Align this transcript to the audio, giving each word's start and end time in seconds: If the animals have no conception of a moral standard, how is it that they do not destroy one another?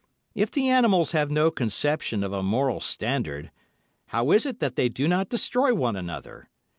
If 0.33 0.49
the 0.49 0.67
animals 0.67 1.11
have 1.11 1.29
no 1.29 1.51
conception 1.51 2.23
of 2.23 2.33
a 2.33 2.41
moral 2.41 2.79
standard, 2.79 3.51
how 4.07 4.31
is 4.31 4.47
it 4.47 4.59
that 4.59 4.75
they 4.75 4.89
do 4.89 5.07
not 5.07 5.29
destroy 5.29 5.75
one 5.75 5.95
another? 5.95 6.49